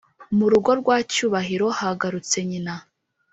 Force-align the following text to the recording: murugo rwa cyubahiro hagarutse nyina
murugo 0.37 0.71
rwa 0.79 0.97
cyubahiro 1.11 1.67
hagarutse 1.79 2.37
nyina 2.49 2.75